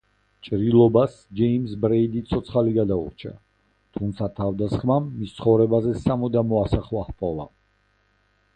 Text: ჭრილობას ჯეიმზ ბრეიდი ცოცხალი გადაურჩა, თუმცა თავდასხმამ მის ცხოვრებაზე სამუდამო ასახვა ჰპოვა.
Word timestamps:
ჭრილობას 0.45 1.17
ჯეიმზ 1.39 1.75
ბრეიდი 1.83 2.23
ცოცხალი 2.31 2.73
გადაურჩა, 2.77 3.33
თუმცა 3.99 4.31
თავდასხმამ 4.41 5.11
მის 5.21 5.37
ცხოვრებაზე 5.41 5.93
სამუდამო 6.07 6.63
ასახვა 6.65 7.05
ჰპოვა. 7.11 7.47